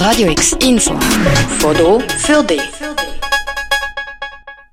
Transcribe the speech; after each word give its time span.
Radio 0.00 0.30
X 0.30 0.54
Info. 0.66 0.98
Foto 1.58 2.00
für 2.00 2.42
dich. 2.42 2.62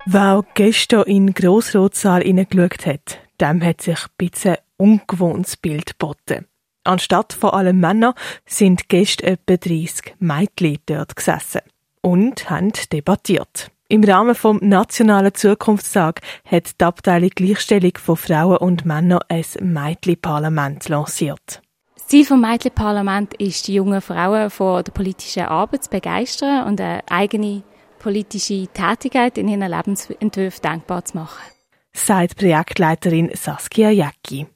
Wer 0.06 0.42
gestern 0.54 1.02
in 1.02 1.26
den 1.26 1.34
Grossrotsaal 1.34 2.22
hineingeschaut 2.22 2.86
hat, 2.86 3.18
dem 3.38 3.62
hat 3.62 3.82
sich 3.82 3.98
ein 3.98 4.10
bisschen 4.16 4.56
ungewohntes 4.78 5.58
Bild 5.58 5.98
geboten. 5.98 6.46
Anstatt 6.82 7.34
vor 7.34 7.52
allem 7.52 7.78
Männer 7.78 8.14
sind 8.46 8.88
Gäste 8.88 9.26
etwa 9.26 9.58
30 9.58 10.14
Mädchen 10.18 10.78
dort 10.86 11.14
gesessen 11.14 11.60
und 12.00 12.48
haben 12.48 12.72
debattiert. 12.90 13.70
Im 13.88 14.04
Rahmen 14.04 14.34
vom 14.34 14.60
Nationalen 14.62 15.34
Zukunftstag 15.34 16.22
hat 16.46 16.80
die 16.80 16.84
Abteilung 16.86 17.30
Gleichstellung 17.34 17.92
von 18.02 18.16
Frauen 18.16 18.56
und 18.56 18.86
Männern 18.86 19.20
ein 19.28 19.44
Mädchenparlament 19.60 20.88
lanciert. 20.88 21.60
Ziel 22.08 22.24
des 22.24 22.38
Mädchenparlaments 22.38 23.36
ist, 23.38 23.68
die 23.68 23.74
jungen 23.74 24.00
Frauen 24.00 24.48
von 24.48 24.82
der 24.82 24.92
politischen 24.92 25.42
Arbeit 25.42 25.84
zu 25.84 25.90
begeistern 25.90 26.66
und 26.66 26.80
eine 26.80 27.02
eigene 27.10 27.62
politische 27.98 28.66
Tätigkeit 28.68 29.36
in 29.36 29.46
ihren 29.46 29.70
Lebensentwürfen 29.70 30.62
denkbar 30.62 31.04
zu 31.04 31.18
machen. 31.18 31.42
Sagt 31.92 32.36
Projektleiterin 32.36 33.28
Saskia 33.34 33.90
Jäcki. 33.90 34.46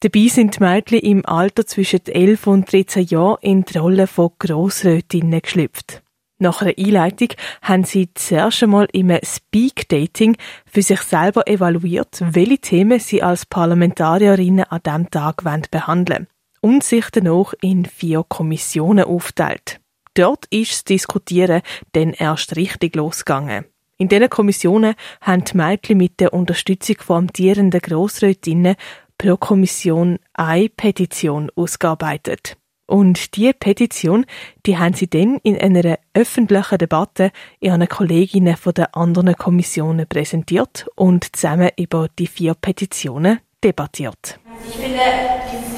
Dabei 0.00 0.28
sind 0.28 0.56
die 0.56 0.60
Mädchen 0.60 1.00
im 1.00 1.26
Alter 1.26 1.66
zwischen 1.66 2.06
11 2.06 2.46
und 2.46 2.72
13 2.72 3.04
Jahren 3.04 3.36
in 3.42 3.64
die 3.66 3.76
Rolle 3.76 4.06
von 4.06 4.30
Grossrätinnen 4.38 5.42
geschlüpft. 5.42 6.02
Nach 6.38 6.62
einer 6.62 6.72
Einleitung 6.78 7.28
haben 7.60 7.84
sie 7.84 8.08
zuerst 8.14 8.62
einmal 8.62 8.88
im 8.94 9.12
Speak-Dating 9.22 10.38
für 10.64 10.80
sich 10.80 11.02
selber 11.02 11.46
evaluiert, 11.46 12.22
welche 12.22 12.58
Themen 12.58 12.98
sie 12.98 13.22
als 13.22 13.44
Parlamentarierinnen 13.44 14.64
an 14.64 14.80
diesem 14.82 15.10
Tag 15.10 15.44
behandeln 15.70 16.20
wollen 16.20 16.31
und 16.62 16.82
sich 16.82 17.10
danach 17.10 17.52
in 17.60 17.84
vier 17.84 18.24
Kommissionen 18.26 19.04
aufteilt. 19.04 19.80
Dort 20.14 20.46
ist 20.46 20.72
das 20.72 20.84
Diskutieren 20.84 21.60
dann 21.92 22.14
erst 22.14 22.56
richtig 22.56 22.96
losgegangen. 22.96 23.66
In 23.98 24.08
diesen 24.08 24.30
Kommissionen 24.30 24.94
haben 25.20 25.44
die 25.44 25.56
Mädchen 25.56 25.98
mit 25.98 26.18
der 26.20 26.32
Unterstützung 26.32 26.96
von 27.00 27.16
amtierenden 27.18 27.80
Grossrätinnen 27.80 28.76
pro 29.16 29.36
Kommission 29.36 30.18
eine 30.34 30.68
Petition 30.68 31.50
ausgearbeitet. 31.54 32.56
Und 32.86 33.36
diese 33.36 33.54
Petition, 33.54 34.26
die 34.66 34.76
haben 34.76 34.94
sie 34.94 35.08
dann 35.08 35.38
in 35.44 35.56
einer 35.56 35.98
öffentlichen 36.14 36.78
Debatte 36.78 37.30
ihren 37.60 37.88
Kolleginnen 37.88 38.56
von 38.56 38.74
den 38.74 38.86
anderen 38.92 39.34
Kommissionen 39.36 40.06
präsentiert 40.06 40.86
und 40.96 41.34
zusammen 41.34 41.70
über 41.78 42.08
die 42.18 42.26
vier 42.26 42.54
Petitionen 42.54 43.38
debattiert. 43.64 44.40
Ich 44.68 44.74
finde, 44.74 45.00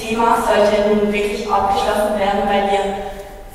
Thema 0.05 0.37
sollte 0.37 0.89
nun 0.89 1.13
wirklich 1.13 1.49
abgeschlossen 1.51 2.19
werden, 2.19 2.45
weil 2.45 2.69
wir 2.69 2.85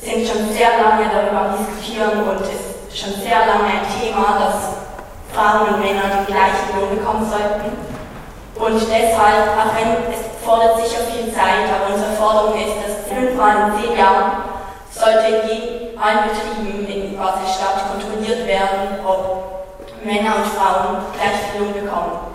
sind 0.01 0.25
schon 0.25 0.49
sehr 0.49 0.81
lange 0.81 1.05
darüber 1.05 1.53
diskutieren 1.53 2.25
und 2.25 2.41
es 2.41 2.89
ist 2.89 2.97
schon 2.97 3.13
sehr 3.21 3.45
lange 3.45 3.69
ein 3.69 3.85
Thema, 3.85 4.41
dass 4.41 4.81
Frauen 5.29 5.75
und 5.75 5.79
Männer 5.79 6.09
den 6.09 6.25
gleichen 6.25 6.73
Lohn 6.73 6.97
bekommen 6.97 7.29
sollten. 7.29 7.69
Und 8.57 8.81
deshalb, 8.81 9.53
auch 9.61 9.71
wenn 9.77 10.09
es 10.11 10.25
fordert 10.43 10.81
sicher 10.81 11.05
viel 11.05 11.31
Zeit, 11.31 11.69
aber 11.69 11.93
unsere 11.93 12.17
Forderung 12.17 12.57
ist, 12.57 12.75
dass 12.81 13.05
fünfmal 13.05 13.69
in 13.69 13.81
zehn 13.81 13.97
Jahren 13.97 14.49
sollte 14.89 15.53
in 15.53 15.99
allen 16.01 16.33
Betrieben 16.33 16.87
in 16.87 17.17
Basel-Stadt 17.17 17.93
kontrolliert 17.93 18.47
werden, 18.47 19.05
ob 19.05 19.69
Männer 20.03 20.41
und 20.41 20.49
Frauen 20.49 20.97
gleich 21.13 21.51
viel 21.51 21.61
Lohn 21.61 21.73
bekommen. 21.73 22.33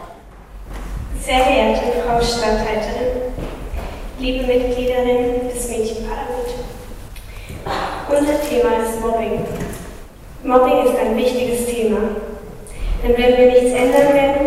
Sehr 1.20 1.40
geehrte 1.44 2.04
Frau 2.04 2.20
Stadthalterin, 2.20 3.13
liebe 4.24 4.46
Mitgliederinnen 4.46 5.50
des 5.54 5.68
Mädchenparlaments, 5.68 6.54
unser 8.08 8.40
Thema 8.48 8.82
ist 8.82 8.98
Mobbing. 9.02 9.40
Mobbing 10.42 10.86
ist 10.86 10.98
ein 10.98 11.14
wichtiges 11.14 11.66
Thema. 11.66 11.98
Denn 13.02 13.18
wenn 13.18 13.36
wir 13.36 13.52
nichts 13.52 13.72
ändern 13.72 14.14
werden, 14.14 14.46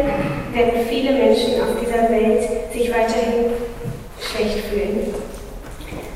werden 0.51 0.87
viele 0.89 1.11
Menschen 1.11 1.61
auf 1.61 1.79
dieser 1.79 2.09
Welt 2.09 2.73
sich 2.73 2.89
weiterhin 2.91 3.51
schlecht 4.19 4.65
fühlen. 4.65 5.13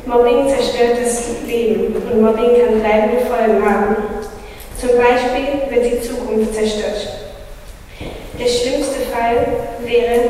Mobbing 0.07 0.47
zerstört 0.49 0.97
das 0.99 1.27
Leben 1.45 1.95
und 1.97 2.19
Mobbing 2.19 2.59
kann 2.59 2.79
bleibende 2.79 3.25
Folgen 3.27 3.63
haben. 3.63 3.95
Zum 4.75 4.89
Beispiel 4.97 5.69
wird 5.69 5.85
die 5.85 6.01
Zukunft 6.01 6.55
zerstört. 6.55 7.07
Der 8.39 8.47
schlimmste 8.47 9.01
Fall 9.13 9.45
wäre, 9.85 10.21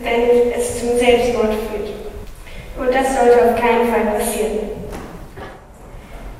wenn 0.00 0.50
es 0.58 0.80
zum 0.80 0.96
Selbstmord 0.96 1.52
führt. 1.68 1.73
Das 2.94 3.14
sollte 3.14 3.50
auf 3.50 3.60
keinen 3.60 3.92
Fall 3.92 4.14
passieren. 4.16 4.70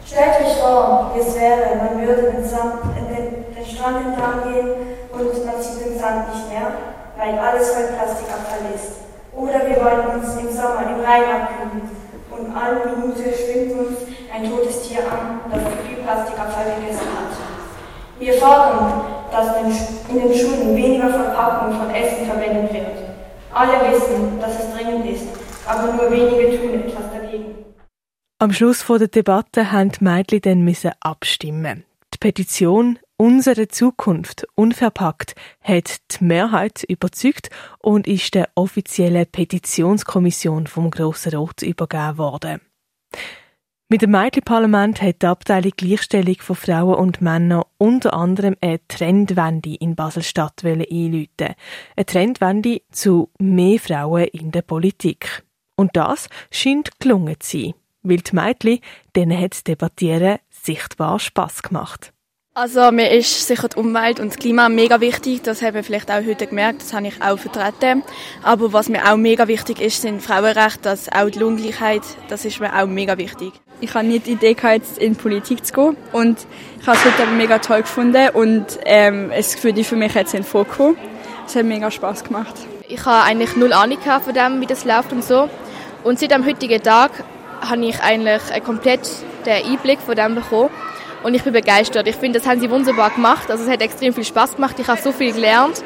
Stellt 0.06 0.41
euch 0.41 0.56
vor, 0.59 1.10
wie 1.15 1.20
es 1.20 1.34
wäre, 1.34 1.76
man 1.76 2.00
würde 2.00 2.28
in 2.28 3.15
den, 3.15 3.54
den 3.54 3.66
Strand 3.66 4.06
entlang 4.06 4.53
gehen 4.53 4.69
und 5.12 5.47
man 5.47 5.60
sieht 5.60 5.84
den 5.84 5.98
Sand 5.98 6.32
nicht 6.32 6.48
mehr 6.50 6.94
weil 7.16 7.38
alles 7.38 7.70
voll 7.70 7.84
Plastikabfall 7.97 8.75
ist. 8.75 9.04
Oder 9.32 9.66
wir 9.66 9.76
wollen 9.82 10.20
uns 10.20 10.34
im 10.37 10.50
Sommer 10.50 10.82
im 10.91 11.04
Rhein 11.04 11.25
abkühlen 11.25 11.91
und 12.31 12.56
alle 12.56 12.97
Minute 12.97 13.32
schwimmt 13.34 13.78
uns 13.78 13.98
ein 14.32 14.50
totes 14.50 14.82
Tier 14.82 15.00
an, 15.00 15.41
das 15.50 15.62
viel 15.87 16.03
Plastikabfall 16.03 16.76
gegessen 16.78 17.06
hat. 17.14 17.32
Wir 18.19 18.34
fordern, 18.34 19.04
dass 19.31 19.56
in 20.09 20.20
den 20.20 20.34
Schulen 20.34 20.76
weniger 20.76 21.09
Verpackung 21.09 21.72
von 21.72 21.91
Essen 21.91 22.26
verwendet 22.26 22.72
wird. 22.72 22.87
Alle 23.53 23.91
wissen, 23.91 24.41
dass 24.41 24.59
es 24.59 24.75
dringend 24.75 25.06
ist, 25.06 25.26
aber 25.66 25.92
nur 25.92 26.10
wenige 26.10 26.58
tun 26.58 26.75
etwas 26.75 27.10
dagegen. 27.12 27.54
Am 28.38 28.52
Schluss 28.52 28.84
der 28.86 29.08
Debatte 29.08 29.72
haben 29.72 29.91
die 29.91 30.04
Mädchen 30.04 30.41
dann 30.41 30.92
abstimmen. 31.00 31.84
Die 32.12 32.19
Petition 32.19 32.98
Unsere 33.16 33.69
Zukunft 33.69 34.44
unverpackt 34.56 35.36
hat 35.62 35.98
die 36.10 36.25
Mehrheit 36.25 36.82
überzeugt 36.82 37.48
und 37.78 38.08
ist 38.08 38.34
der 38.34 38.48
offiziellen 38.56 39.26
Petitionskommission 39.26 40.66
vom 40.66 40.91
Grossen 40.91 41.36
Rot 41.36 41.62
übergeben 41.62 42.19
worden. 42.19 42.60
Mit 43.88 44.02
dem 44.02 44.10
Mädchenparlament 44.10 45.00
hat 45.00 45.22
die 45.22 45.26
Abteilung 45.26 45.70
Gleichstellung 45.76 46.36
von 46.41 46.56
Frauen 46.56 46.96
und 46.96 47.20
Männern 47.20 47.62
unter 47.78 48.14
anderem 48.14 48.56
eine 48.60 48.81
Trendwende 48.88 49.76
in 49.76 49.94
Basel-Stadt 49.94 50.64
einläuten. 50.64 51.54
Eine 51.94 52.06
Trendwende 52.06 52.82
zu 52.91 53.31
mehr 53.38 53.78
Frauen 53.78 54.25
in 54.25 54.50
der 54.50 54.62
Politik. 54.62 55.44
Und 55.76 55.96
das 55.96 56.28
scheint 56.50 57.00
gelungen 57.00 57.36
zu 57.40 57.58
sein, 57.58 57.74
weil 58.02 58.18
die 58.18 58.34
Mädchen, 58.34 58.80
denen 59.16 59.40
hat 59.40 59.52
das 59.52 59.64
Debattieren 59.64 60.38
sichtbar 60.50 61.18
Spass 61.18 61.62
gemacht. 61.62 62.14
Also 62.56 62.92
mir 62.92 63.10
ist 63.10 63.48
sicher 63.48 63.66
die 63.66 63.76
Umwelt 63.76 64.20
und 64.20 64.28
das 64.28 64.36
Klima 64.36 64.68
mega 64.68 65.00
wichtig. 65.00 65.42
Das 65.42 65.60
haben 65.60 65.74
wir 65.74 65.82
vielleicht 65.82 66.08
auch 66.12 66.24
heute 66.24 66.46
gemerkt. 66.46 66.82
Das 66.82 66.92
habe 66.92 67.08
ich 67.08 67.20
auch 67.20 67.36
vertreten. 67.36 68.04
Aber 68.44 68.72
was 68.72 68.88
mir 68.88 69.10
auch 69.10 69.16
mega 69.16 69.48
wichtig 69.48 69.80
ist, 69.80 70.02
sind 70.02 70.22
Frauenrechte, 70.22 70.82
das 70.82 71.10
auch 71.10 71.28
die 71.28 71.40
Lohngleichheit. 71.40 72.02
Das 72.28 72.44
ist 72.44 72.60
mir 72.60 72.72
auch 72.80 72.86
mega 72.86 73.18
wichtig. 73.18 73.54
Ich 73.80 73.92
habe 73.94 74.06
nicht 74.06 74.26
die 74.26 74.32
Idee 74.34 74.54
gehabt, 74.54 74.98
in 74.98 75.14
die 75.14 75.18
Politik 75.20 75.66
zu 75.66 75.72
gehen 75.74 75.96
und 76.12 76.46
ich 76.80 76.86
habe 76.86 76.96
es 76.96 77.04
heute 77.04 77.28
mega 77.32 77.58
toll 77.58 77.82
gefunden 77.82 78.28
und 78.34 78.78
ähm, 78.84 79.32
es 79.32 79.56
für 79.56 79.72
die 79.72 79.82
für 79.82 79.96
mich 79.96 80.14
jetzt 80.14 80.32
in 80.32 80.44
vorgekommen. 80.44 80.96
Es 81.48 81.56
hat 81.56 81.64
mega 81.64 81.90
Spaß 81.90 82.22
gemacht. 82.22 82.54
Ich 82.88 83.04
habe 83.04 83.24
eigentlich 83.24 83.56
null 83.56 83.72
Ahnung 83.72 83.98
von 83.98 84.32
dem, 84.32 84.60
wie 84.60 84.66
das 84.66 84.84
läuft 84.84 85.12
und 85.12 85.24
so. 85.24 85.50
Und 86.04 86.19
seit 86.19 86.31
dem 86.31 86.44
heutigen 86.44 86.82
Tag 86.82 87.10
habe 87.62 87.84
ich 87.87 88.00
eigentlich 88.00 88.42
komplett 88.62 89.09
den 89.47 89.65
Einblick 89.65 90.00
von 90.00 90.15
dem 90.15 90.34
bekommen 90.34 90.69
und 91.22 91.34
ich 91.34 91.42
bin 91.42 91.54
begeistert. 91.54 92.06
Ich 92.06 92.16
finde, 92.16 92.38
das 92.38 92.47
haben 92.47 92.60
sie 92.60 92.70
wunderbar 92.70 93.10
gemacht. 93.10 93.50
Also 93.50 93.65
es 93.65 93.70
hat 93.70 93.81
extrem 93.81 94.12
viel 94.12 94.25
Spaß 94.25 94.56
gemacht. 94.56 94.78
Ich 94.78 94.87
habe 94.87 95.00
so 95.00 95.12
viel 95.12 95.32
gelernt. 95.32 95.82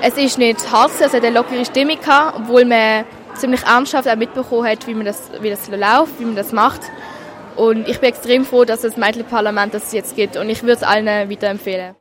Es 0.00 0.16
ist 0.16 0.38
nicht 0.38 0.70
hart, 0.70 0.92
es 1.00 1.12
hat 1.12 1.24
eine 1.24 1.30
lockere 1.30 1.64
Stimmung 1.64 1.98
gehabt, 1.98 2.38
obwohl 2.38 2.64
man 2.64 3.04
ziemlich 3.34 3.64
ernsthaft 3.64 4.08
auch 4.08 4.14
mitbekommen 4.14 4.64
hat, 4.64 4.86
wie 4.86 4.94
man 4.94 5.06
das, 5.06 5.28
wie 5.40 5.50
das 5.50 5.68
läuft, 5.68 6.20
wie 6.20 6.24
man 6.24 6.36
das 6.36 6.52
macht. 6.52 6.82
Und 7.56 7.88
ich 7.88 7.98
bin 7.98 8.10
extrem 8.10 8.44
froh, 8.44 8.64
dass 8.64 8.84
es 8.84 8.94
das 8.94 8.96
Mädchenparlament 8.96 9.74
das 9.74 9.92
jetzt 9.92 10.14
gibt 10.14 10.36
und 10.36 10.48
ich 10.48 10.62
würde 10.62 10.74
es 10.74 10.82
allen 10.84 11.28
weiterempfehlen. 11.28 11.96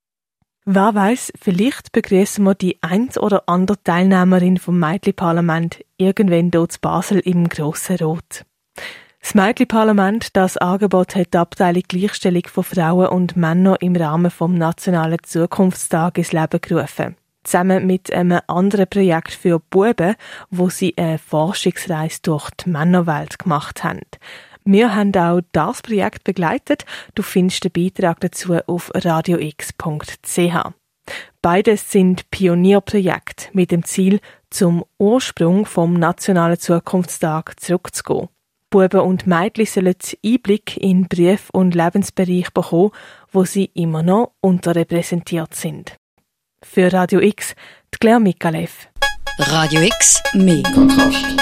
Wer 0.70 0.94
weiß, 0.94 1.32
vielleicht 1.40 1.94
begrüßen 1.94 2.44
wir 2.44 2.54
die 2.54 2.78
ein 2.82 3.08
oder 3.22 3.44
andere 3.48 3.82
Teilnehmerin 3.82 4.58
vom 4.58 4.78
Mädchenparlament 4.78 5.80
irgendwann 5.96 6.52
dort 6.52 6.76
in 6.76 6.82
Basel 6.82 7.20
im 7.20 7.48
Grossen 7.48 7.96
Rot. 8.00 8.44
Das 9.22 9.34
Mädchenparlament, 9.34 10.36
das 10.36 10.58
Angebot 10.58 11.16
hat 11.16 11.34
die 11.34 11.38
Abteilung 11.38 11.84
Gleichstellung 11.88 12.44
von 12.48 12.66
Frauen 12.66 13.08
und 13.08 13.38
Männern 13.38 13.78
im 13.80 13.96
Rahmen 13.96 14.30
vom 14.30 14.58
Nationalen 14.58 15.20
Zukunftstag 15.24 16.18
ins 16.18 16.34
Leben 16.34 16.60
gerufen. 16.60 17.16
Zusammen 17.46 17.88
mit 17.88 18.12
einem 18.12 18.42
anderen 18.48 18.90
Projekt 18.90 19.32
für 19.32 19.62
Buben, 19.70 20.16
wo 20.50 20.68
sie 20.68 20.94
eine 20.98 21.18
Forschungsreise 21.18 22.20
durch 22.24 22.50
die 22.50 22.72
Männerwelt 22.72 23.40
gemacht 23.40 23.86
haben. 23.86 24.02
Wir 24.70 24.94
haben 24.94 25.16
auch 25.16 25.40
das 25.54 25.82
Projekt 25.82 26.26
begleitet. 26.26 26.86
Du 27.16 27.24
findest 27.24 27.64
den 27.64 27.72
Beitrag 27.72 28.20
dazu 28.20 28.54
auf 28.68 28.92
radiox.ch. 28.94 30.40
Beides 31.42 31.90
sind 31.90 32.30
Pionierprojekte 32.32 33.48
mit 33.54 33.72
dem 33.72 33.86
Ziel, 33.86 34.20
zum 34.50 34.84
Ursprung 35.00 35.66
vom 35.66 35.94
Nationalen 35.94 36.60
Zukunftstag 36.60 37.58
zurückzugehen. 37.62 38.28
Buben 38.70 39.00
und 39.00 39.26
Mädchen 39.26 39.66
sollen 39.66 39.96
Einblick 40.26 40.76
in 40.76 41.08
Beruf 41.08 41.50
und 41.52 41.74
Lebensbereich 41.74 42.52
bekommen, 42.52 42.92
wo 43.32 43.46
sie 43.46 43.72
immer 43.74 44.04
noch 44.04 44.34
unterrepräsentiert 44.42 45.56
sind. 45.56 45.96
Für 46.62 46.92
Radio 46.92 47.22
X, 47.22 47.56
die 47.94 48.00
Claire 48.00 48.20
Mikalev. 48.20 48.90
Radio 49.40 49.80
X, 49.80 50.22
mehr 50.34 50.64
Kontrast. 50.64 51.38